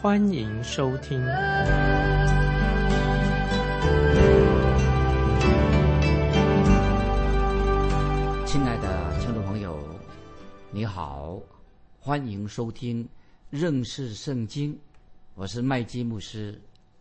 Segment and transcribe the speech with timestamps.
[0.00, 1.18] 欢迎收听。
[8.46, 9.76] 亲爱的听众朋友，
[10.70, 11.36] 你好，
[11.98, 13.08] 欢迎收听
[13.50, 14.78] 认识圣经，
[15.34, 16.60] 我是麦基牧师。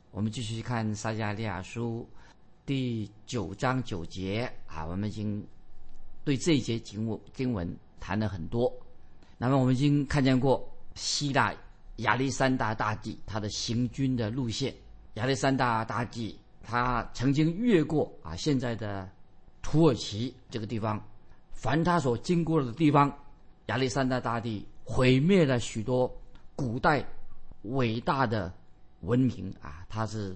[0.09, 2.03] 我们继续看撒加利亚书。
[2.65, 5.45] 第九章九节啊，我们已经
[6.23, 8.73] 对这一节经文经文谈了很多。
[9.37, 11.53] 那么我们已经看见过希腊
[11.97, 14.73] 亚历山大大帝他的行军的路线。
[15.15, 19.09] 亚历山大大帝他曾经越过啊现在的
[19.61, 21.03] 土耳其这个地方，
[21.51, 23.15] 凡他所经过的地方，
[23.67, 26.11] 亚历山大大帝毁灭了许多
[26.55, 27.05] 古代
[27.63, 28.53] 伟大的
[29.01, 30.35] 文明啊，他是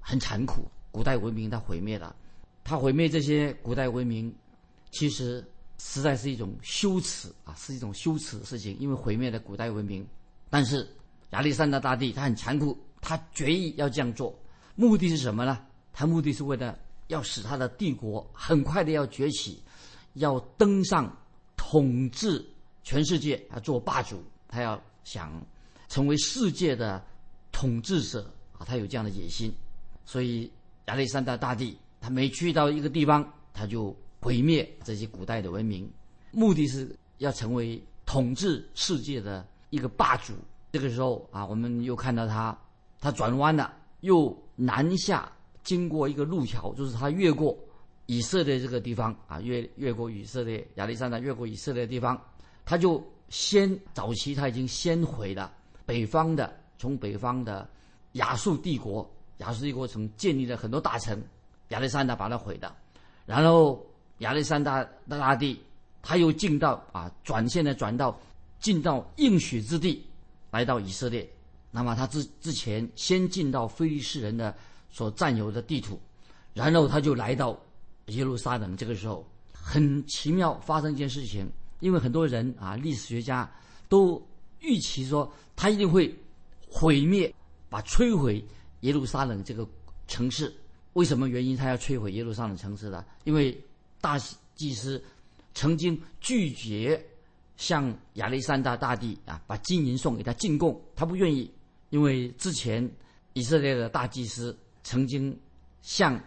[0.00, 0.64] 很残酷。
[0.92, 2.16] 古代文明它毁灭了，
[2.64, 4.34] 他毁灭这些古代文明，
[4.90, 5.44] 其实
[5.78, 8.76] 实在是一种羞耻啊，是一种羞耻的事情。
[8.80, 10.04] 因为毁灭了古代文明，
[10.48, 10.88] 但是
[11.30, 14.38] 亚历山大大帝他很残酷，他决意要这样做，
[14.74, 15.58] 目的是什么呢？
[15.92, 16.78] 他目的是为了
[17.08, 19.62] 要使他的帝国很快的要崛起，
[20.14, 21.10] 要登上
[21.56, 22.44] 统治
[22.82, 25.40] 全世界啊，做霸主，他要想
[25.88, 27.04] 成为世界的
[27.52, 29.52] 统治者啊，他有这样的野心，
[30.04, 30.50] 所以。
[30.86, 35.88] 亚历山大大帝，他每去到一个地方，他就毁灭这些古代的文明，
[36.32, 40.32] 目的是要成为统治世界的一个霸主。
[40.72, 42.56] 这个时候啊，我们又看到他，
[43.00, 45.30] 他转弯了，又南下，
[45.62, 47.56] 经过一个路桥，就是他越过
[48.06, 52.20] 以色列这个地方啊，越越过以色列，亚历山大越过以色列的地方，
[52.64, 55.52] 他就先早期他已经先毁了
[55.86, 57.68] 北方的，从北方的
[58.12, 59.08] 亚述帝国。
[59.38, 61.18] 亚述帝国曾建立了很多大城，
[61.68, 62.70] 亚历山大把它毁的，
[63.24, 63.82] 然后
[64.18, 65.58] 亚历山大的大帝
[66.02, 68.20] 他又进到啊转线的转到
[68.58, 70.04] 进到应许之地，
[70.50, 71.28] 来到以色列。
[71.70, 74.54] 那么他之之前先进到非利士人的
[74.90, 76.00] 所占有的地图，
[76.54, 77.58] 然后他就来到
[78.06, 78.76] 耶路撒冷。
[78.76, 83.50] 这个时候很奇妙，发生一件事情，因为很多人啊历史学家
[83.88, 84.20] 都
[84.60, 86.14] 预期说他一定会
[86.68, 87.32] 毁灭，
[87.68, 88.44] 把摧毁。
[88.80, 89.68] 耶路撒冷这个
[90.08, 90.50] 城市，
[90.94, 93.04] 为什么原因他要摧毁耶路撒冷城市呢？
[93.24, 93.54] 因为
[94.00, 94.18] 大
[94.54, 95.04] 祭司
[95.52, 97.04] 曾经拒绝
[97.60, 101.52] 向亚历山大大帝啊把金银送给他进贡，他不愿意，
[101.90, 102.90] 因为之前
[103.34, 105.38] 以色列的大祭司曾经
[105.82, 106.18] 向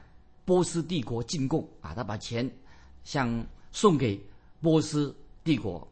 [0.46, 2.48] 波斯帝国进贡啊，他把钱
[3.04, 4.24] 向送给
[4.62, 5.14] 波斯
[5.44, 5.86] 帝国，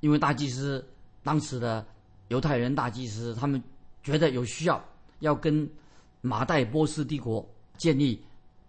[0.00, 0.84] 因为大祭司
[1.22, 1.86] 当时的
[2.26, 3.62] 犹太人大祭司他们
[4.02, 4.84] 觉得有需要
[5.20, 5.70] 要跟。
[6.20, 8.20] 马代波斯帝国建立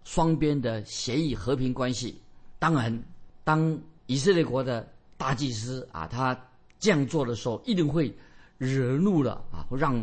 [0.04, 2.22] 双边的协议和平关系。
[2.60, 2.96] 当然，
[3.42, 3.76] 当
[4.06, 4.88] 以色列国的
[5.20, 6.34] 大祭司啊，他
[6.78, 8.10] 这样做的时候，一定会
[8.56, 10.02] 惹怒了啊，会让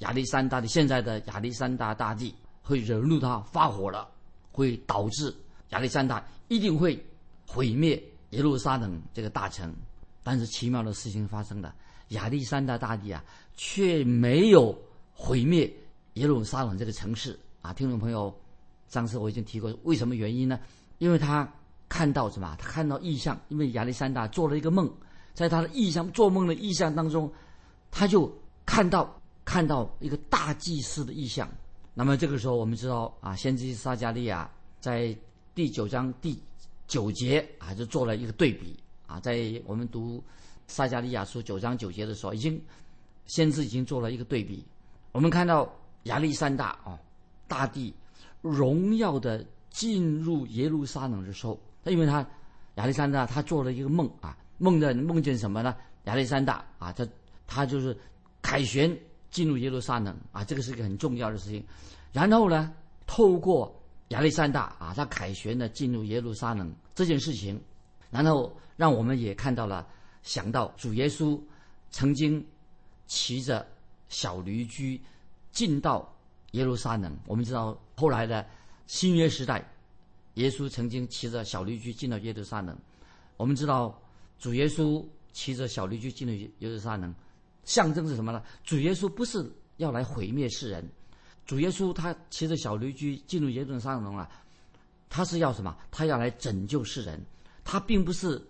[0.00, 4.06] 亚历山大的现在的亚历山大大帝会惹怒他发火了，
[4.52, 5.34] 会导致
[5.70, 7.02] 亚历山大一定会
[7.46, 8.00] 毁灭
[8.30, 9.74] 耶路撒冷这个大城。
[10.22, 11.74] 但是奇妙的事情发生了，
[12.08, 13.24] 亚历山大大帝啊，
[13.56, 14.78] 却没有
[15.14, 15.72] 毁灭。
[16.14, 18.38] 耶路撒冷这个城市啊，听众朋友，
[18.88, 20.60] 上次我已经提过，为什么原因呢？
[20.98, 21.50] 因为他
[21.94, 22.56] 看到什么？
[22.58, 24.92] 他看到异象，因为亚历山大做了一个梦，
[25.32, 27.32] 在他的异象做梦的异象当中，
[27.88, 28.28] 他就
[28.66, 31.48] 看到看到一个大祭司的异象。
[31.94, 34.50] 那么这个时候，我们知道啊，先知撒加利亚
[34.80, 35.16] 在
[35.54, 36.36] 第九章第
[36.88, 40.20] 九节啊，就做了一个对比啊，在我们读
[40.66, 42.60] 撒加利亚书九章九节的时候，已经
[43.26, 44.66] 先知已经做了一个对比，
[45.12, 45.72] 我们看到。
[46.04, 47.00] 亚历山大啊，
[47.48, 47.94] 大帝
[48.42, 52.26] 荣耀的进入耶路撒冷的时候，他因为他
[52.76, 55.76] 亚历山大他做了一个梦啊，梦的梦见什么呢？
[56.04, 57.06] 亚历山大啊，他
[57.46, 57.96] 他就是
[58.42, 58.98] 凯旋
[59.30, 61.64] 进入耶路撒冷啊，这个是一个很重要的事情。
[62.12, 62.72] 然后呢，
[63.06, 63.78] 透过
[64.08, 67.62] 亚历山大啊，他凯旋的进入耶路撒冷这件事情，
[68.10, 69.86] 然后让我们也看到了，
[70.22, 71.40] 想到主耶稣
[71.90, 72.44] 曾经
[73.06, 73.66] 骑着
[74.08, 75.00] 小驴驹。
[75.54, 76.12] 进到
[76.50, 78.44] 耶路撒冷，我们知道后来的
[78.88, 79.64] 新约时代，
[80.34, 82.76] 耶稣曾经骑着小驴驹进了耶路撒冷。
[83.36, 84.00] 我们知道
[84.38, 87.12] 主耶稣骑着小驴驹进入耶路撒冷，
[87.64, 88.42] 象征是什么呢？
[88.62, 90.88] 主耶稣不是要来毁灭世人，
[91.44, 94.30] 主耶稣他骑着小驴驹进入耶路撒冷啊，
[95.08, 95.76] 他是要什么？
[95.90, 97.20] 他要来拯救世人，
[97.64, 98.40] 他并不是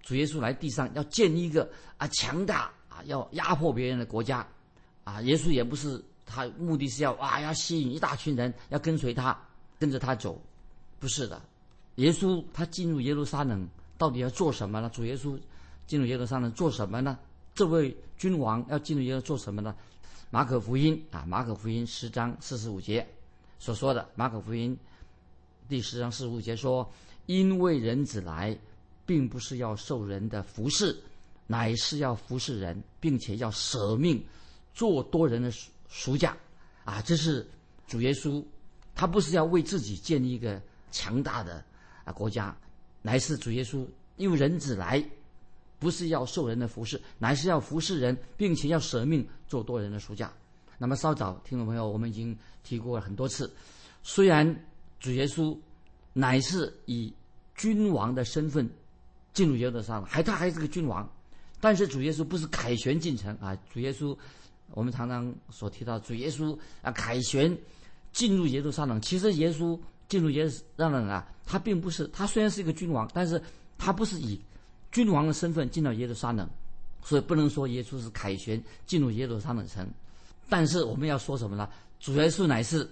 [0.00, 4.46] 主耶稣来地上要建立一个啊强大啊要压迫别人的国家，
[5.04, 9.40] 啊，耶稣也不是他目的是要啊要吸引一大群人要跟随他
[9.78, 10.40] 跟着他走，
[11.02, 11.42] 不是的，
[11.96, 13.68] 耶稣他进入耶路撒冷
[13.98, 14.88] 到底要做什么呢？
[14.94, 15.36] 主耶稣
[15.84, 17.18] 进入耶路撒冷做什么呢？
[17.56, 19.74] 这位君王要进入耶路做什么呢？
[20.30, 23.04] 马可福音啊，马可福音十章四十五节
[23.58, 24.78] 所说的，马可福音
[25.68, 26.88] 第十章四十五节说
[27.26, 28.56] ：“因为人子来，
[29.04, 30.96] 并不是要受人的服侍，
[31.48, 34.24] 乃是要服侍人，并且要舍命
[34.72, 36.36] 做多人的赎赎价。”
[36.86, 37.44] 啊，这是
[37.88, 38.40] 主耶稣，
[38.94, 40.62] 他不是要为自己建立一个
[40.92, 41.64] 强大的
[42.04, 42.56] 啊国家，
[43.02, 43.84] 乃是主耶稣
[44.16, 45.04] 因为人子来。
[45.78, 50.32] 不是要受人的服侍，乃是要服侍人，并且要舍命做多人的赎价。
[50.78, 53.52] 那么稍早，听众朋友，我们已经提过了很多次。
[54.04, 54.64] 虽然
[55.00, 55.58] 主耶稣
[56.12, 57.12] 乃是以
[57.56, 58.70] 君王的身份
[59.34, 61.10] 进入耶路撒冷，还他还是个君王，
[61.60, 63.52] 但是主耶稣不是凯旋进城啊。
[63.68, 64.16] 主耶稣，
[64.70, 67.58] 我们常常所提到主耶稣啊，凯旋
[68.12, 69.00] 进入耶路撒冷。
[69.00, 69.76] 其实耶稣
[70.12, 73.42] 进入耶路撒冷啊，他并不是他虽然是一个君王，但是
[73.78, 74.38] 他不是以。
[74.90, 76.46] 君王的身份进到耶路撒冷，
[77.02, 79.88] 所以不能说耶稣是凯旋进入耶路撒冷城。
[80.50, 81.66] 但是我们要说什么呢？
[81.98, 82.86] 主耶稣乃是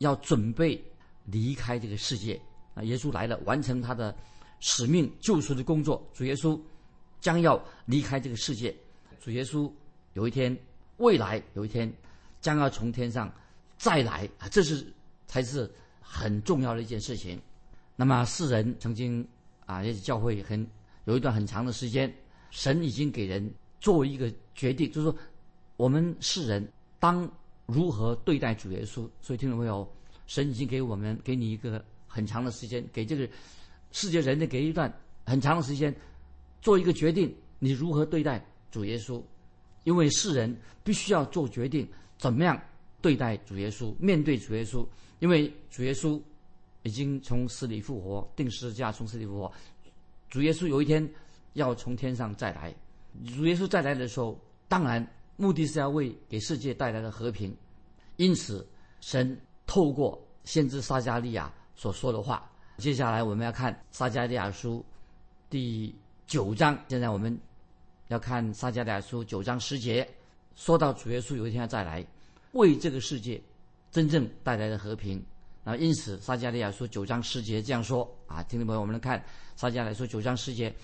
[0.00, 0.78] 要准备
[1.24, 2.38] 离开这个世界
[2.74, 2.82] 啊！
[2.82, 4.14] 耶稣来了，完成他的
[4.60, 6.06] 使命、救赎的工作。
[6.12, 6.60] 主耶稣
[7.22, 8.76] 将要离开这个世界。
[9.18, 9.72] 主耶稣
[10.12, 10.54] 有一天，
[10.98, 11.90] 未来有一天，
[12.42, 13.32] 将要从天上
[13.78, 14.46] 再来啊！
[14.50, 14.86] 这是
[15.26, 15.72] 才是
[16.06, 17.40] 很重要的一件事情。
[17.96, 19.26] 那么世人曾经
[19.64, 20.66] 啊，也是教会很。
[21.06, 22.10] 有一段很长的时间，
[22.50, 25.16] 神已经给人做一个决定，就是说，
[25.76, 26.66] 我们世人
[26.98, 27.30] 当
[27.66, 29.06] 如何对待主耶稣。
[29.20, 29.86] 所以听众朋友，
[30.26, 33.28] 神已经给我们给你一个很长的时间，给这个
[33.92, 34.90] 世界人类给一段
[35.26, 35.94] 很长的时间，
[36.62, 39.22] 做一个决定，你如何对待主耶稣？
[39.82, 41.86] 因为世人必须要做决定，
[42.16, 42.58] 怎么样
[43.04, 44.86] 对待主耶稣，面对主耶稣，
[45.18, 46.18] 因为主耶稣
[46.84, 49.52] 已经从死里复活，定十字架从死里复活。
[50.30, 51.06] 主耶稣有一天
[51.52, 52.74] 要从天上再来，
[53.36, 55.06] 主耶稣再来的时候，当然
[55.36, 57.54] 目的是要为给世界带来的和平。
[58.16, 58.66] 因此，
[59.02, 64.82] 神透过先知撒加利亚所说的话，接下来我们要看撒加利亚书
[65.50, 65.94] 第
[66.26, 66.82] 九章。
[66.88, 67.38] 现在我们
[68.08, 70.08] 要看撒加利亚书九章十节，
[70.56, 72.02] 说到主耶稣有一天要再来，
[72.54, 73.40] 为这个世界
[73.92, 75.24] 真正带来的和平。
[75.62, 79.24] 那因此，撒加利亚说九章十节这样说啊，听众朋友，我们来看
[79.54, 80.74] 撒加利亚说九章十节：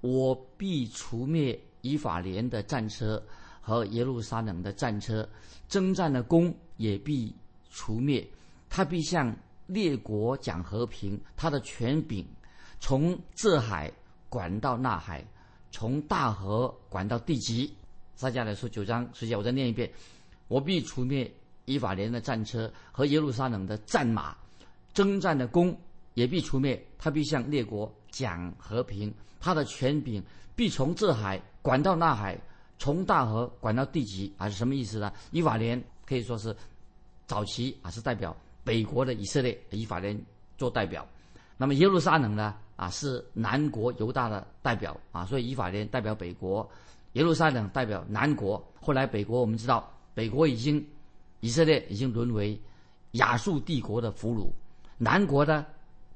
[0.00, 3.22] 我必除灭以法莲的战车
[3.60, 5.28] 和耶路撒冷的战车，
[5.68, 7.34] 征战的弓也必
[7.70, 8.26] 除灭。
[8.70, 9.36] 他必向
[9.66, 12.26] 列国讲和平，他的权柄
[12.78, 13.92] 从这海
[14.28, 15.22] 管到那海，
[15.70, 17.70] 从大河管到地极。
[18.14, 19.90] 撒加利亚书九章十节，我再念一遍：
[20.50, 21.32] 我必除灭。
[21.66, 24.36] 以法莲的战车和耶路撒冷的战马，
[24.92, 25.78] 征战的弓
[26.14, 26.84] 也必除灭。
[26.98, 30.20] 他必向列国讲和平，他的权柄
[30.56, 32.36] 必从这海管到那海，
[32.76, 34.34] 从大河管到地极。
[34.36, 35.12] 啊，是什么意思呢？
[35.30, 36.56] 以法莲可以说是
[37.28, 40.20] 早期啊，是代表北国的以色列，以法莲
[40.58, 41.06] 做代表。
[41.56, 42.56] 那么耶路撒冷呢？
[42.74, 46.68] 啊，是南国犹大的代表啊，所以以法莲代表北国，
[47.12, 48.60] 耶路撒冷代表南国。
[48.80, 49.88] 后来北国我们知道，
[50.20, 50.86] 北国已经。
[51.42, 52.60] 以色列已经沦为
[53.12, 54.50] 亚述帝国的俘虏，
[54.98, 55.64] 南国呢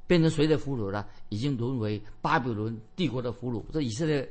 [0.06, 1.02] 变成谁的俘虏呢？
[1.30, 3.64] 已经沦为巴比伦帝国的俘虏。
[3.72, 4.30] 这以色列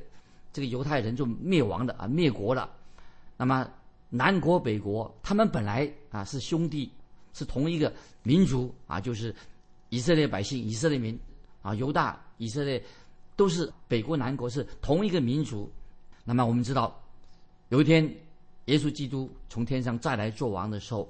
[0.52, 2.70] 这个犹太人就灭亡的啊，灭国了。
[3.36, 3.68] 那么
[4.12, 6.92] 南国北国，他们本来啊是兄弟，
[7.34, 9.36] 是同一个民族啊，就是
[9.90, 11.20] 以色列百姓、以色列民
[11.64, 12.80] 啊，犹大、以色列
[13.36, 15.68] 都是北国南国是同一个民族。
[16.24, 17.04] 那么我们知道
[17.70, 18.08] 有一天。
[18.66, 21.08] 耶稣基督从天上再来做王的时候，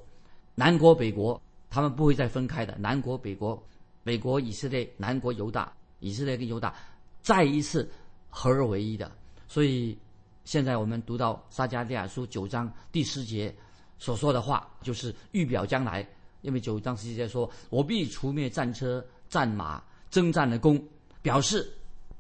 [0.56, 2.76] 南国北国他们不会再分开的。
[2.78, 3.62] 南国北国，
[4.04, 6.74] 北国以色列，南国犹大，以色列跟犹大
[7.22, 7.90] 再一次
[8.30, 9.12] 合而为一的。
[9.48, 9.98] 所以
[10.46, 13.54] 现在我们读到撒迦利亚书九章第十节
[13.98, 16.08] 所说的话，就是预表将来。
[16.42, 20.78] 因为九章十节说：“我必除灭战车、战马、征战的功”，
[21.22, 21.72] 表示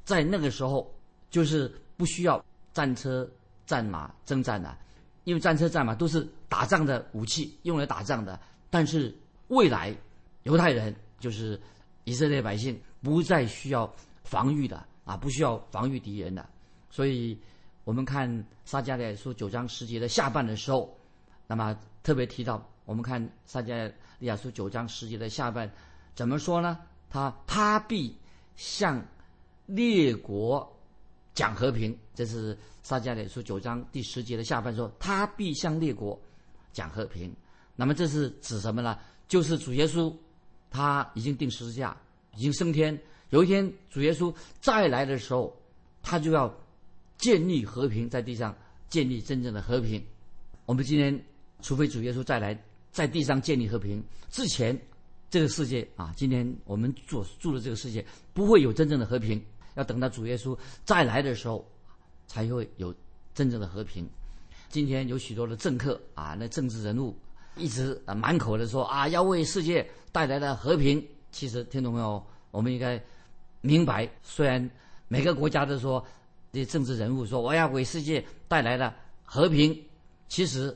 [0.05, 0.89] 在那个时候
[1.29, 3.29] 就是不需要战车、
[3.65, 4.79] 战马征战了。
[5.23, 8.39] 因为战车、战马都是打仗的武器，用来打仗的。
[8.69, 9.15] 但是
[9.47, 9.95] 未来，
[10.43, 11.59] 犹太人就是
[12.03, 13.91] 以色列百姓，不再需要
[14.23, 16.47] 防御的啊，不需要防御敌人的。
[16.89, 17.37] 所以，
[17.83, 20.97] 我们看撒迦利亚书九章十节的下半的时候，
[21.47, 25.71] 那么特别提到我们看撒迦利亚书九章十节的下半
[26.15, 26.79] 怎么说呢？
[27.09, 28.17] 他他必
[28.55, 29.05] 向
[29.65, 30.71] 列国
[31.33, 36.19] 讲和平，这是撒迦利亚书九章第十节的下半说，他必向列国
[36.71, 37.33] 讲和平。
[37.75, 38.97] 那么这是指什么呢？
[39.27, 40.13] 就是主耶稣
[40.69, 41.95] 他已经定十字架，
[42.35, 42.99] 已经升天。
[43.29, 45.55] 有一天主耶稣再来的时候，
[46.03, 46.53] 他就要
[47.17, 48.55] 建立和平，在地上
[48.89, 50.03] 建立真正的和平。
[50.65, 51.19] 我们今天，
[51.61, 52.55] 除非主耶稣再来，
[52.91, 54.79] 在地上建立和平之前，
[55.31, 59.43] 这个世界啊，今天我们所住的这个世界不会有真正的和平。
[59.75, 61.67] 要等到主耶稣再来的时候，
[62.27, 62.93] 才会有
[63.33, 64.07] 真正的和平。
[64.69, 67.15] 今天有许多的政客啊，那政治人物
[67.55, 71.05] 一直啊满口的说啊，要为世界带来了和平。
[71.31, 72.23] 其实，听懂没有？
[72.51, 73.01] 我们应该
[73.61, 74.69] 明白，虽然
[75.07, 76.05] 每个国家都说
[76.51, 79.79] 这些政治人物说我要为世界带来了和平，
[80.27, 80.75] 其实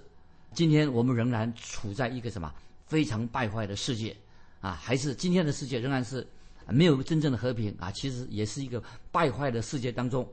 [0.53, 2.53] 今天我们仍然处在一个什么
[2.85, 4.15] 非常败坏的世界
[4.59, 4.71] 啊？
[4.71, 6.25] 还是今天的世界仍然是。
[6.69, 10.27] 没有真正的和平啊，其实也是一个败坏的世界当中，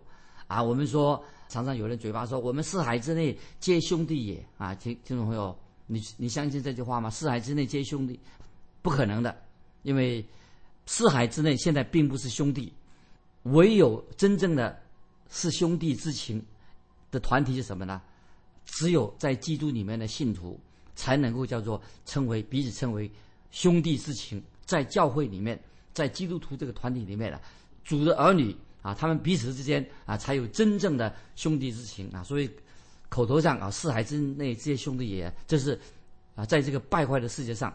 [0.46, 7.08] 啊，我们说常常有人嘴巴说我们四海之内皆兄弟也啊，听听众朋友，你你相信这句话吗？
[7.08, 8.18] 四海之内皆兄弟，
[8.82, 9.36] 不可能的，
[9.82, 10.24] 因为
[10.86, 12.72] 四海之内现在并不是兄弟，
[13.44, 14.76] 唯有真正的
[15.30, 16.44] 是兄弟之情
[17.10, 18.02] 的团体是什么呢？
[18.64, 20.58] 只有在基督里面的信徒
[20.96, 23.08] 才能够叫做称为彼此称为
[23.50, 25.56] 兄弟之情，在教会里面。
[25.94, 27.40] 在基督徒这个团体里面的
[27.84, 32.22] 主的儿女啊，他们彼此之间啊，才有真正的兄弟之情啊。
[32.22, 32.50] 所以
[33.08, 35.80] 口头上啊，四海之内这些兄弟也，这是
[36.34, 37.72] 啊，在这个败坏的世界上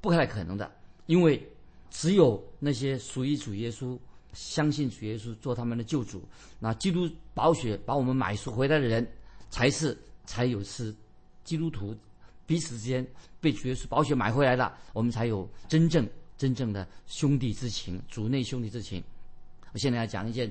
[0.00, 0.70] 不太可能的。
[1.06, 1.44] 因为
[1.90, 3.98] 只有那些属于主耶稣、
[4.32, 6.22] 相信主耶稣做他们的救主，
[6.60, 9.06] 那基督宝血把我们买赎回来的人，
[9.50, 10.94] 才是才有是
[11.42, 11.96] 基督徒
[12.46, 13.06] 彼此之间
[13.40, 16.08] 被主耶稣宝血买回来的，我们才有真正。
[16.36, 19.02] 真正的兄弟之情，主内兄弟之情。
[19.72, 20.50] 我现在要讲一件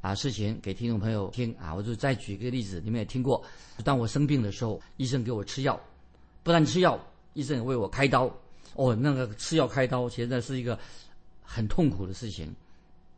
[0.00, 3.42] 啊事情给听众朋友听啊，我就再举一个例子，你们也听过。
[3.84, 5.80] 当我生病的时候，医生给我吃药，
[6.42, 6.98] 不但吃药，
[7.34, 8.30] 医生也为我开刀。
[8.74, 10.78] 哦，那个吃药开刀，其实是一个
[11.42, 12.54] 很痛苦的事情。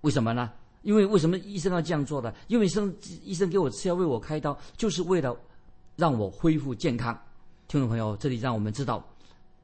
[0.01, 0.51] 为什么呢？
[0.83, 2.35] 因为为什么医生要这样做的？
[2.49, 5.37] 因为生医生给我吃药，为我开刀，就是为了
[5.97, 7.19] 让我恢复健康。
[7.69, 9.07] 听众朋友，这里让我们知道，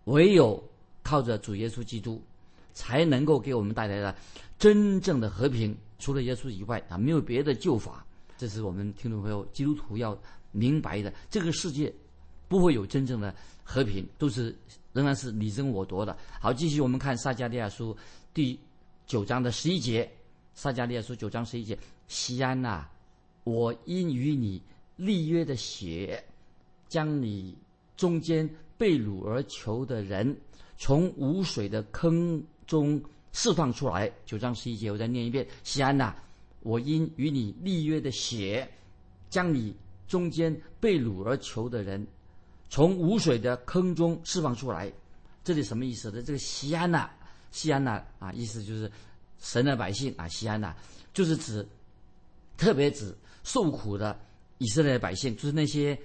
[0.04, 0.62] 唯有
[1.02, 2.22] 靠着主耶稣基督。
[2.80, 4.16] 才能够给我们带来了
[4.58, 5.76] 真正的和平。
[5.98, 8.02] 除了耶稣以外啊，没有别的救法。
[8.38, 10.18] 这是我们听众朋友基督徒要
[10.50, 11.12] 明白的。
[11.28, 11.92] 这个世界
[12.48, 14.56] 不会有真正的和平，都是
[14.94, 16.16] 仍然是你争我夺的。
[16.40, 17.94] 好，继续我们看撒迦利亚书
[18.32, 18.58] 第
[19.06, 20.10] 九章的十一节。
[20.54, 22.88] 撒迦利亚书九章十一节：西安呐，
[23.44, 24.62] 我因与你
[24.96, 26.24] 立约的血，
[26.88, 27.54] 将你
[27.94, 30.34] 中间被掳而求的人，
[30.78, 32.42] 从无水的坑。
[32.70, 36.14] 中释放出来，九章十一节，我再念一遍：西安呐，
[36.60, 38.70] 我因与你立约的血，
[39.28, 39.74] 将你
[40.06, 42.06] 中间被掳而囚的人，
[42.68, 44.92] 从无水的坑中释放出来。
[45.42, 46.22] 这里什么意思呢？
[46.22, 47.10] 这个西安呐，
[47.50, 48.88] 西安呐啊，意思就是
[49.40, 50.72] 神的百姓啊，西安呐，
[51.12, 51.66] 就是指
[52.56, 53.12] 特别指
[53.42, 54.16] 受苦的
[54.58, 55.98] 以色列百姓，就是那些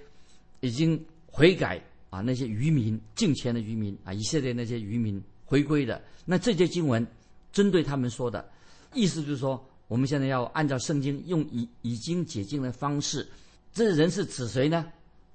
[0.58, 1.80] 已经悔改
[2.10, 5.22] 啊，那些渔民敬虔的渔民啊，以色列那些渔民。
[5.46, 7.06] 回归的那这节经文，
[7.52, 8.46] 针对他们说的，
[8.92, 13.26] 意思就是说，我们现在要按照圣经用已已经解禁的方式，
[13.72, 14.84] 这人是指谁呢？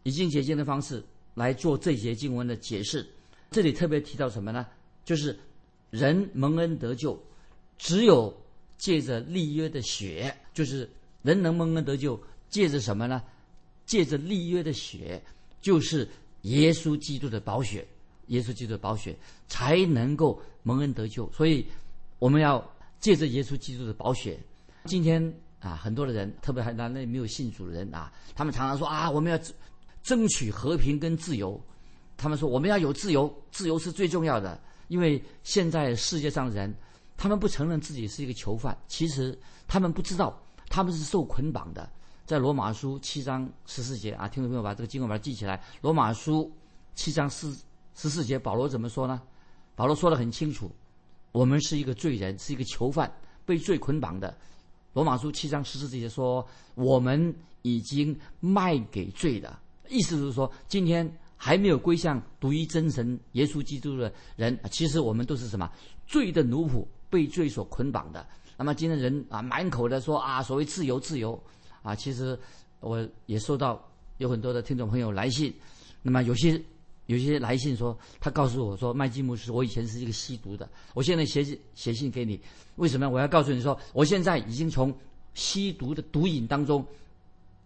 [0.04, 1.04] 已经解禁的方式
[1.34, 3.08] 来做这些经文的解释。
[3.52, 4.68] 这里特别提到什么呢？
[5.06, 5.40] 就是
[5.90, 7.18] 人蒙恩得救，
[7.78, 8.36] 只有
[8.78, 10.90] 借着立约的血，就是
[11.22, 13.24] 人能蒙恩得救，借着什么呢？
[13.86, 15.22] 借着立约的血，
[15.62, 16.08] 就是
[16.44, 17.88] 耶稣基督的宝血。
[18.32, 21.66] 耶稣基督的宝血才能够蒙恩得救，所以
[22.18, 22.64] 我们要
[23.00, 24.40] 借着耶稣基督的宝血。
[24.86, 25.22] 今天
[25.60, 29.38] 啊，很多的人，特别还那那没有信主的人啊，他们常常说啊，我们要
[30.02, 31.62] 争取和平跟自由。
[32.16, 34.60] 他们说我们要有自由，自由是最重要的。
[34.88, 36.74] 因为现在世界上的人，
[37.18, 41.90] 他们不承认自己是一个囚犯，其实他们不知道他们是受捆绑的。
[42.26, 45.62] 在罗马书七章十四节啊，听众朋友把这个经文把它记起来。
[45.82, 46.50] 罗马书
[46.96, 47.58] 七章四。
[47.96, 49.22] 十四节，保罗怎么说呢？
[49.76, 50.70] 保罗说的很清楚，
[51.32, 53.12] 我们是一个罪人，是一个囚犯，
[53.46, 54.38] 被罪捆绑的。
[54.94, 56.46] 罗马书七章十四节说，
[56.76, 59.58] 我们已经卖给罪的，
[59.90, 65.72] 意思就是说，今天还没有归向独一真神耶稣基督的人，其实我们都是什么
[66.06, 68.28] 罪的奴仆，被罪所捆绑的。
[68.58, 71.42] 那么今天人啊，满口的说啊，所谓自由自由
[71.82, 72.38] 啊，其实
[72.82, 73.82] 我也收到
[74.18, 75.54] 有很多的听众朋友来信，
[76.02, 76.62] 那么有些。
[77.08, 81.44] 有些来信说，他告诉我说，麦基牧师，我以前是一个吸毒的，我现在写
[81.74, 82.40] 写信给你，
[82.76, 83.10] 为什么？
[83.10, 84.94] 我要告诉你说，我现在已经从
[85.34, 86.86] 吸毒的毒瘾当中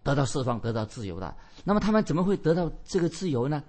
[0.04, 1.36] 得到释放，得到自由了。
[1.64, 3.64] 那么他们怎么会得到这个自由呢？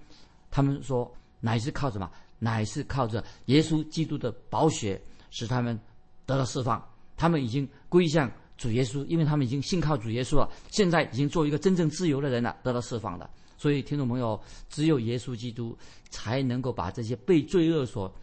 [0.50, 2.10] 他们说，乃是靠什么？
[2.38, 5.78] 乃是靠着耶稣基督的宝血，使他们
[6.26, 6.82] 得到释放。
[7.16, 13.28] 他们已经归向主耶稣，因为他们已经信靠主耶稣了，现在已经做一个真正自由的人了，得到释放了。
[13.58, 15.76] 所以，听众朋友，只有耶稣基督
[16.10, 18.14] 才能够把这些被罪恶所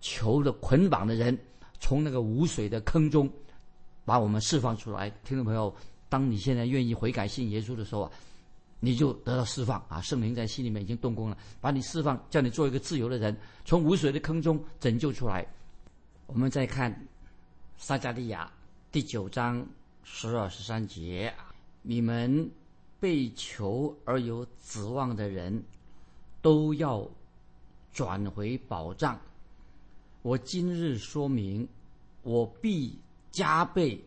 [0.00, 1.38] 囚的捆绑的人，
[1.78, 3.30] 从那个无水的坑中
[4.04, 5.08] 把我们释放出来。
[5.24, 5.72] 听众朋友，
[6.08, 8.10] 当你现在愿意悔改信耶稣的时候啊，
[8.80, 10.00] 你就得到释放啊！
[10.00, 15.46] 圣灵在心里面已经动工了，把你释放，叫你做一个自由的人，从无水的坑中拯救出来。
[16.26, 17.06] 我们再看
[17.76, 18.50] 撒加利亚
[18.90, 19.64] 第九章
[20.02, 21.32] 十二十三节，
[21.82, 22.50] 你们。
[23.00, 25.64] 被求而有指望的人，
[26.42, 27.08] 都要
[27.92, 29.18] 转回保障。
[30.22, 31.66] 我今日说明，
[32.22, 32.98] 我必
[33.30, 34.04] 加倍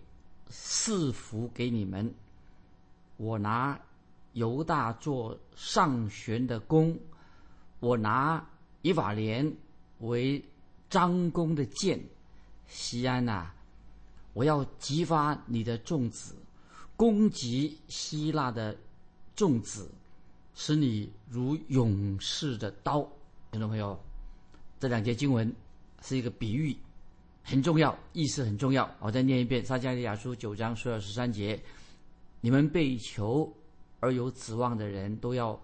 [0.47, 2.13] 赐福给你们。
[3.17, 3.79] 我拿
[4.33, 6.95] 犹大做上旋的弓，
[7.79, 8.47] 我拿
[8.83, 9.51] 以法莲
[9.99, 10.43] 为
[10.87, 11.99] 张弓的箭。
[12.67, 13.47] 西安呐，
[14.33, 16.35] 我要激发你的众子。
[16.95, 18.77] 攻击希腊的
[19.35, 19.89] 众子，
[20.53, 23.01] 使你如勇士的刀。
[23.51, 23.99] 听众朋友，
[24.79, 25.53] 这两节经文
[26.01, 26.75] 是一个比喻，
[27.43, 28.89] 很重要，意思很重要。
[28.99, 31.61] 我再念一遍：撒迦利亚书九章十二十三节，
[32.41, 33.51] 你们被求
[33.99, 35.59] 而有指望的人都要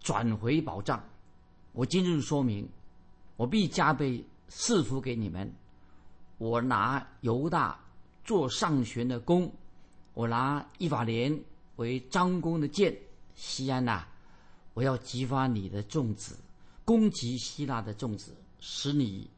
[0.00, 1.02] 转回保障。
[1.72, 2.68] 我今日说明，
[3.36, 5.52] 我必加倍赐福给你们。
[6.38, 7.78] 我拿犹大
[8.24, 9.52] 做上旋的弓。
[10.14, 11.38] 我拿一法莲
[11.76, 12.96] 为张弓的箭，
[13.34, 14.04] 西安呐，
[14.72, 16.36] 我要激发你的粽子，
[16.84, 19.28] 攻击希腊的粽子，使你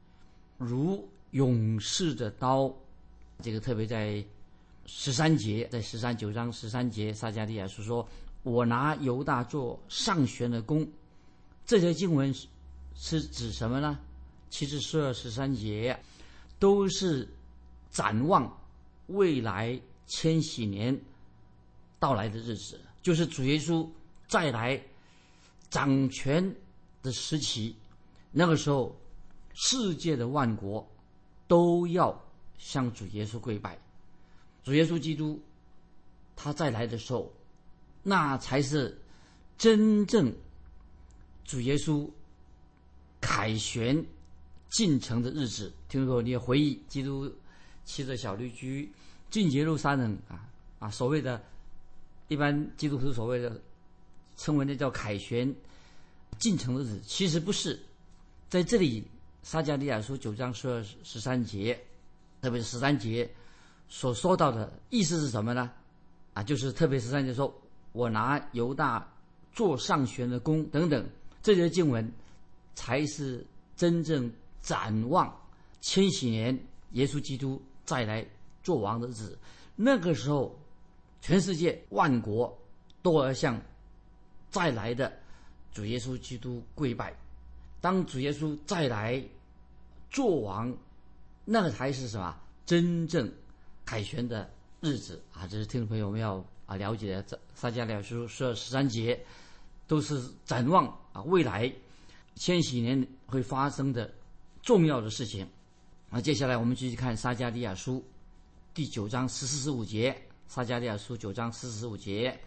[0.59, 2.73] 如勇士的刀。
[3.43, 4.25] 这个特别在
[4.87, 8.07] 十三节，在十三九章十三节，撒加利亚是说
[8.45, 10.87] ：“我拿犹大做上旋的弓。”
[11.67, 12.47] 这些经文是
[12.95, 13.99] 是指什么呢？
[14.49, 15.99] 其实十二十三节
[16.59, 17.29] 都是
[17.91, 18.55] 展望
[19.09, 19.81] 未来。
[20.07, 20.99] 千禧年
[21.99, 23.89] 到来的日子，就是主耶稣
[24.29, 24.81] 再来
[25.69, 26.55] 掌权
[27.03, 27.75] 的时期。
[28.31, 28.95] 那个时候，
[29.55, 30.87] 世界的万国
[31.49, 32.23] 都要
[32.59, 33.79] 向主耶稣跪拜。
[34.63, 35.41] 主耶稣基督
[36.35, 37.33] 他再来的时候，
[38.03, 39.01] 那才是
[39.57, 40.35] 真正
[41.45, 42.09] 主耶稣
[43.21, 44.05] 凯旋
[44.69, 45.73] 进城的日子。
[45.89, 47.33] 听说你也回忆，基督
[47.85, 48.93] 骑着小绿驹。
[49.31, 50.91] 进耶路撒冷啊啊！
[50.91, 51.43] 所谓的，
[52.29, 53.61] 一般基督徒所谓的
[54.37, 55.53] 称为那叫凯旋
[56.39, 57.79] 进城的日子，其实不是。
[58.49, 59.05] 在这里，
[59.43, 61.79] 撒加利亚书九章十二十三节，
[62.41, 63.29] 特别是十三节
[63.89, 65.71] 所说到的意思是什么呢？
[66.35, 67.53] 啊，就是特别十三节说
[67.93, 69.07] ：“我拿犹大
[69.53, 71.05] 做上旋的弓等等。”
[71.43, 72.11] 这些经文
[72.75, 73.45] 才是
[73.77, 75.33] 真正展望
[75.81, 76.59] 千禧年
[76.93, 78.27] 耶稣基督再来。
[78.67, 79.39] 做王的日子，
[79.77, 80.59] 那个时候，
[81.21, 82.53] 全世界万国
[83.01, 83.63] 都要向
[84.51, 85.17] 再来的
[85.73, 87.17] 主耶稣基督跪拜。
[87.81, 89.23] 当主耶稣再来
[90.11, 90.77] 做王，
[91.45, 93.33] 那个才是什么真正
[93.85, 94.51] 凯旋的
[94.81, 95.47] 日子啊！
[95.47, 97.23] 这是听众朋友们要啊了解的。
[97.23, 99.25] 这撒迦利亚书十二十三节
[99.87, 101.73] 都是展望啊未来
[102.35, 104.13] 千禧年会发生的
[104.61, 105.49] 重要的事情。
[106.11, 108.05] 那接下来我们继续看撒迦利亚书。
[108.77, 110.15] 第九章十四十五节，
[110.47, 112.39] 撒迦利亚书九章十四十五节，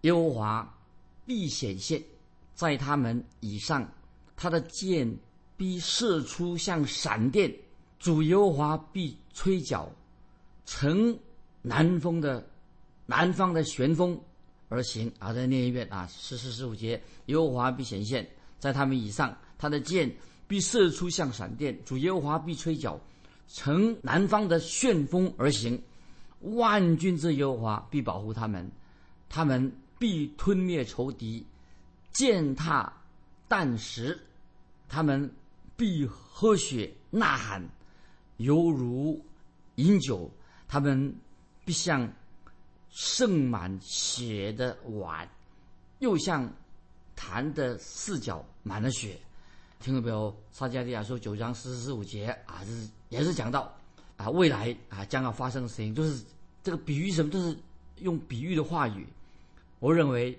[0.00, 0.76] 耶和华
[1.24, 2.02] 必显现，
[2.52, 3.88] 在他们以上，
[4.34, 5.08] 他的箭
[5.56, 7.54] 必射出像闪电，
[8.00, 9.88] 主耶和华必吹角，
[10.66, 11.16] 乘
[11.62, 12.44] 南风的
[13.06, 14.20] 南方的旋风
[14.68, 15.08] 而行。
[15.20, 20.12] 啊，再念一遍啊，十四十五节，耶和华必显现，在他们以上，他的箭
[20.48, 23.00] 必射出像闪电，主耶和华必吹角。
[23.48, 25.82] 乘南方的旋风而行，
[26.40, 28.70] 万军之耶和华必保护他们，
[29.28, 31.44] 他们必吞灭仇敌，
[32.12, 32.92] 践踏
[33.48, 34.20] 弹石，
[34.86, 35.34] 他们
[35.76, 37.66] 必喝血呐喊，
[38.36, 39.24] 犹如
[39.76, 40.30] 饮酒，
[40.68, 41.14] 他们
[41.64, 42.12] 必像
[42.90, 45.28] 盛满血的碗，
[46.00, 46.52] 又像
[47.16, 49.18] 坛的四角满了血。
[49.80, 50.34] 听到没有？
[50.50, 53.72] 撒迦利亚书九章四十五节啊，这是也是讲到
[54.16, 56.22] 啊未来啊将要发生的事情，就是
[56.62, 57.56] 这个比喻什么都是
[57.98, 59.06] 用比喻的话语。
[59.78, 60.36] 我认为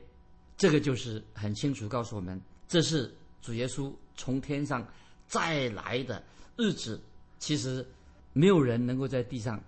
[0.57, 4.85] 这个就是很清楚告诉我们，这是主耶稣从天上
[5.27, 6.21] 再来的
[6.57, 7.01] 日子，
[7.39, 7.85] 其实
[8.33, 9.61] 没有人能够在地上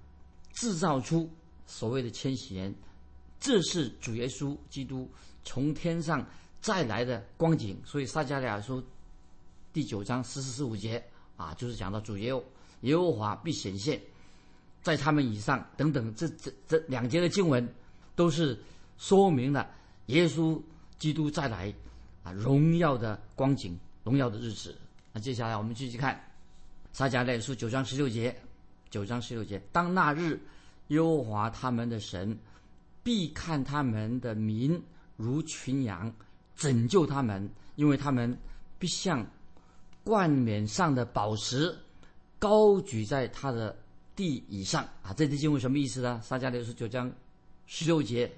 [0.51, 1.29] 制造出
[1.65, 2.73] 所谓的千禧年。
[3.39, 5.09] 这是主耶稣基督
[5.43, 6.23] 从天上
[6.59, 7.81] 再来的光景。
[7.85, 8.83] 所以撒迦利亚书
[9.73, 11.03] 第九章十四十五节
[11.37, 12.33] 啊，就是讲到主耶
[12.81, 14.01] 耶和华必显现，
[14.81, 16.13] 在他们以上等等。
[16.15, 17.67] 这这这两节的经文
[18.15, 18.59] 都是
[18.97, 19.69] 说明了
[20.07, 20.61] 耶稣
[20.97, 21.73] 基督再来
[22.23, 24.75] 啊荣耀的光景、荣耀的日子。
[25.13, 26.19] 那接下来我们继续看
[26.93, 28.35] 撒迦利亚书九章十六节，
[28.89, 30.39] 九章十六节，当那日
[30.87, 32.37] 耶和华他们的神。
[33.03, 34.79] 必看他们的民
[35.17, 36.13] 如群羊，
[36.55, 38.37] 拯救他们，因为他们
[38.77, 39.25] 必像
[40.03, 41.75] 冠冕上的宝石，
[42.39, 43.75] 高举在他的
[44.15, 45.13] 地以上啊！
[45.15, 46.19] 这节经文什么意思呢？
[46.23, 47.11] 撒迦利亚书九章
[47.67, 48.31] 十六节，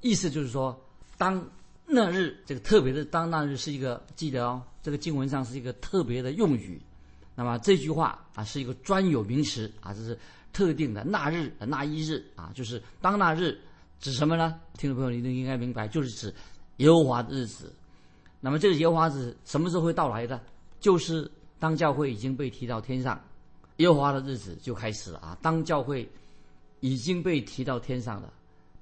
[0.00, 0.78] 意思就是说，
[1.18, 1.44] 当
[1.86, 6.80] 那日这个特别的当那日是一个记得哦，这个经文上是一个特别的用语。
[7.34, 10.18] 那么这句话啊是一个专有名词啊，这是
[10.52, 13.58] 特定的那日那一日啊，就是当那日。
[14.00, 14.58] 指什么呢？
[14.78, 16.34] 听众朋友，你都应该明白，就是指
[16.78, 17.70] 耶和华的日子。
[18.40, 20.40] 那么这个耶和华日什么时候会到来的？
[20.80, 23.22] 就是当教会已经被提到天上，
[23.76, 25.38] 耶和华的日子就开始了啊！
[25.40, 26.08] 当教会
[26.80, 28.32] 已经被提到天上了，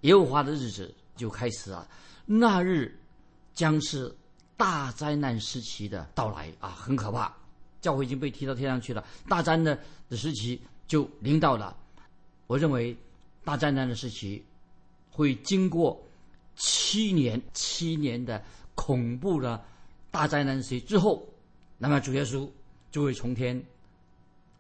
[0.03, 1.87] 耶和华的日子就开始了。
[2.25, 2.99] 那日
[3.53, 4.15] 将是
[4.57, 7.35] 大灾难时期的到来啊，很可怕！
[7.81, 11.77] 教会已经被提到天上去了，大灾难的时期就临到了。
[12.47, 12.97] 我认为
[13.45, 14.43] 大灾难的时期。
[15.11, 16.01] 会经过
[16.55, 18.41] 七年七年的
[18.77, 19.61] 恐怖的
[20.13, 21.27] 大灾难时之后，
[21.79, 22.47] 那么主耶稣
[22.91, 23.65] 就会从天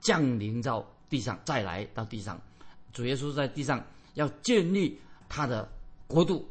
[0.01, 2.41] 降临到地上，再来到地上。
[2.93, 5.69] 主耶稣在地上要建立他的
[6.07, 6.49] 国度，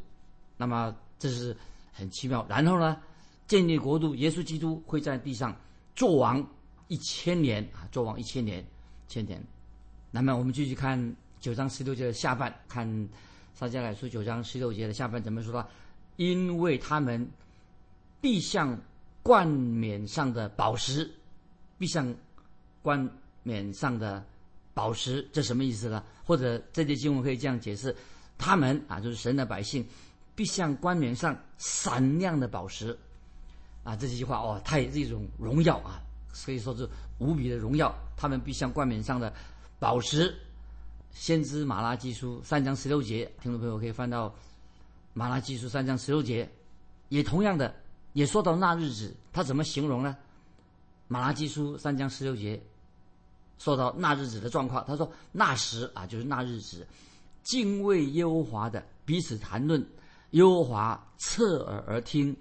[0.57, 1.55] 那么这是
[1.91, 2.45] 很奇妙。
[2.47, 3.01] 然后呢，
[3.47, 5.55] 建立国度，耶稣基督会在地上
[5.95, 6.45] 做王
[6.87, 8.65] 一千年啊，做王一千年，
[9.07, 9.43] 千年。
[10.11, 13.09] 那么我们继续看九章十六节的下半，看。
[13.59, 15.67] 撒迦利亚书九章十六节的下半怎么说呢？
[16.17, 17.27] 因为他们
[18.21, 18.79] 必向
[19.27, 21.11] 冠冕上的宝石，
[21.77, 22.15] 必像
[22.81, 23.09] 冠
[23.43, 24.25] 冕上的
[24.73, 26.01] 宝石，这什么意思呢？
[26.23, 27.93] 或者这节经文可以这样解释：
[28.37, 29.85] 他们啊，就是神的百姓，
[30.33, 32.97] 必像冠冕上闪亮的宝石。
[33.83, 35.99] 啊，这句话哦，它也是一种荣耀啊，
[36.45, 36.87] 可以说是
[37.19, 37.93] 无比的荣耀。
[38.15, 39.33] 他们必像冠冕上的
[39.77, 40.33] 宝石。
[41.11, 44.33] 先知马拉基书三章十六节，听众朋友可以翻到
[45.13, 46.49] 马拉基书三章十六节，
[47.09, 47.75] 也同样的
[48.17, 50.17] 也说到那日子，他怎么形容呢？
[51.07, 52.59] 马拉基书三章十六节
[53.59, 56.87] 说到那日子的状况，他说那时啊，就是那日子，
[57.43, 59.85] 敬畏耶和华的彼此谈论，
[60.31, 62.35] 耶和华侧耳而听，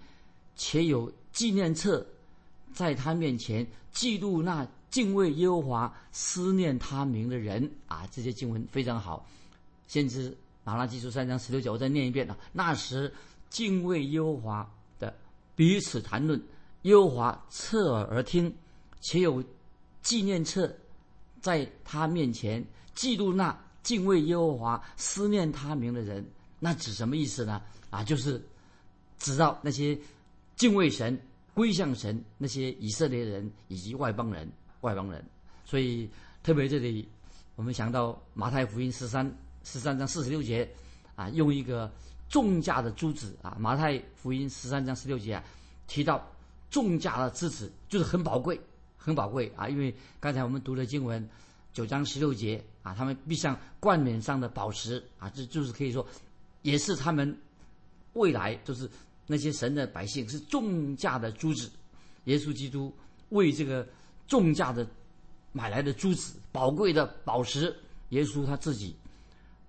[0.55, 2.07] 且有纪念册
[2.73, 4.67] 在他面前记录那。
[4.89, 9.29] 敬畏耶和华、思念他名的人啊，这些经文非常好。
[9.89, 10.35] 先知
[10.65, 12.39] 马拉基书三章十六节，我再念一遍啊。
[12.51, 13.13] 那时
[13.51, 14.71] 敬畏耶和华
[15.57, 16.41] 彼此谈论，
[16.83, 18.55] 耶和华侧耳而听，
[19.01, 19.43] 且有
[20.03, 20.73] 纪念册
[21.41, 22.65] 在他面前
[22.95, 26.25] 记录那敬畏耶和华、思念他名的人。
[26.61, 27.61] 那指什么意思呢？
[27.91, 28.41] 啊，就是
[29.19, 29.99] 指到那些
[30.55, 31.19] 敬畏神、
[31.55, 34.49] 归向神那些以色列人以及外邦人。
[34.83, 35.25] 外邦人，
[35.65, 36.09] 所以
[36.43, 37.09] 特别这里，
[37.57, 39.29] 我们想到马太福音十三
[39.65, 40.69] 十三章四十六节，
[41.17, 41.91] 啊，用一个
[42.29, 45.45] 重价的珠子啊，马太福音十三章十六节啊，
[45.87, 46.27] 提到
[46.71, 48.61] 重价的珠子就是很宝贵，
[48.97, 51.29] 很宝贵啊，因为刚才我们读的经文
[51.73, 56.07] 九章十六节啊，他们必像冠冕上的宝石啊，这就是可以说，
[56.63, 57.37] 也是他们
[58.15, 58.91] 未来就是
[59.27, 61.71] 那些神的百姓是重价的珠子，
[62.25, 62.95] 耶稣基督
[63.31, 63.87] 为这个。
[64.29, 64.85] 重价的
[65.53, 67.73] 买来的珠子，宝贵的宝石，
[68.09, 68.93] 耶稣他自己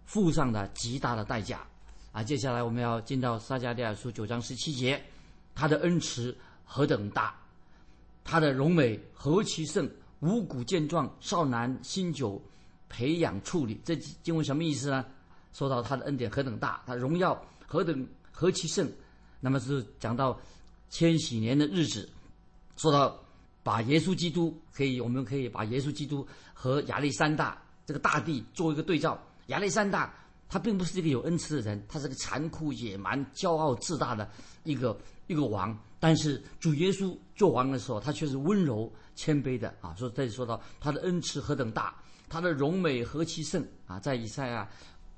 [0.03, 1.63] 付上了极大的代价
[2.11, 2.23] 啊！
[2.23, 5.01] 接下来我们要进到撒迦利亚书九章十七节，
[5.53, 7.35] 他的恩慈何等大，
[8.23, 9.89] 他的荣美何其盛，
[10.21, 12.41] 五谷健壮，少男新酒
[12.89, 13.79] 培养处理。
[13.83, 15.05] 这经文什么意思呢？
[15.53, 18.91] 说到他的恩典何等大，他荣耀何等何其盛，
[19.39, 20.39] 那么是讲到
[20.89, 22.09] 千禧年的日子，
[22.75, 23.19] 说到。
[23.63, 29.21] 把耶稣基督可以，我们可以把耶稣基督和亚历山大这个大帝做一个对照。
[29.47, 30.15] 亚历山大
[30.49, 34.29] 他并不是一个有恩慈的人，他是个残酷、野蛮、骄傲、自大的
[34.63, 35.77] 一个一个王。
[35.99, 39.95] 但是主耶稣做王的时候，他却是温柔谦卑的啊。
[39.95, 41.95] 所以这里说到他的恩慈何等大，
[42.29, 43.99] 他的荣美何其盛啊！
[43.99, 44.69] 在以赛亚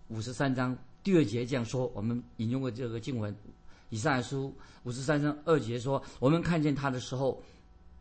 [0.07, 3.35] 五十三章第二节这样说，我们引用过这个经文。
[3.89, 7.41] 以赛亚书五十三章二节说：“我们看见他的时候。”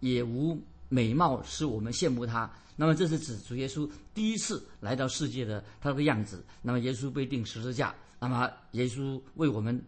[0.01, 0.57] 也无
[0.88, 2.51] 美貌使我们羡慕他。
[2.77, 6.44] 那么这是指主耶稣第一次来到世界的他的样子。
[6.62, 9.83] 那么耶稣被钉十字架，那么耶稣为我们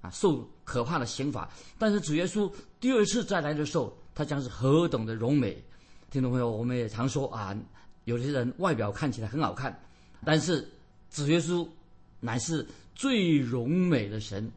[0.00, 1.48] 啊受可怕的刑罚。
[1.78, 5.62] 但是主耶稣第二次再来的时候，他将是何等的荣美。
[6.10, 7.56] 听众朋友，我们也常说啊，
[8.04, 9.80] 有些人外表看起来很好看，
[10.24, 10.68] 但是
[11.10, 11.66] 主耶稣
[12.18, 14.50] 乃是最荣美的神。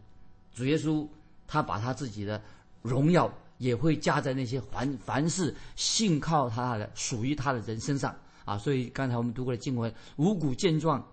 [0.55, 1.07] 主耶稣
[1.45, 2.41] 他把他自己的
[2.81, 3.31] 荣耀。
[3.57, 8.57] 也会加在那些凡凡是信靠他的、属于他的人身上啊！
[8.57, 11.05] 所以刚才我们读过的经文：五谷健壮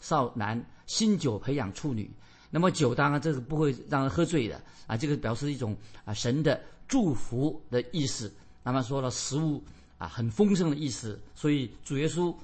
[0.00, 2.10] 少男，新酒培养处女。
[2.50, 8.32] 那么酒当然这是不会让人喝醉的啊，这个表示一种啊神的祝福的意思。
[8.62, 9.62] 那么说了食物
[9.98, 12.34] 啊很丰盛的意思，所以主耶稣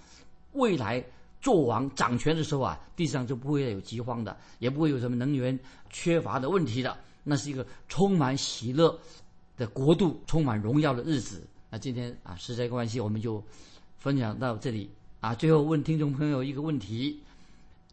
[0.52, 1.04] 未来
[1.40, 5.58] 做王掌权的时候啊，地上就不会有饥荒的，也不会有什么能源
[5.90, 6.96] 缺乏的问题的。
[7.24, 8.96] 那是一个充满喜乐。
[9.56, 11.46] 的国度充满荣耀的日子。
[11.70, 13.42] 那今天啊，时间关系，我们就
[13.98, 14.90] 分享到这里
[15.20, 15.34] 啊。
[15.34, 17.20] 最后问听众朋友一个问题：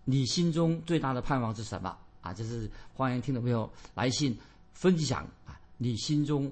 [0.05, 1.97] 你心中最大的盼望是什么？
[2.21, 4.37] 啊，就是欢迎听众朋友来信
[4.73, 6.51] 分享啊，你心中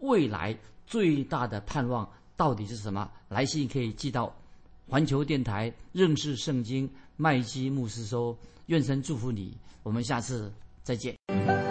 [0.00, 3.10] 未来最大的盼望到底是什么？
[3.28, 4.34] 来信可以寄到
[4.88, 8.36] 环球电台认识圣经麦基牧师收。
[8.66, 10.50] 愿神祝福你，我们下次
[10.84, 11.61] 再见。